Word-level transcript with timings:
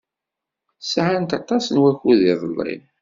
Sɛant 0.81 1.31
aṭas 1.39 1.65
n 1.69 1.77
wakud 1.81 2.19
ilelli. 2.31 2.77